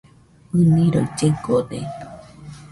[0.59, 1.79] ɨniroi llegode.